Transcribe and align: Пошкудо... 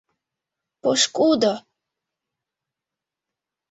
Пошкудо... 0.81 1.53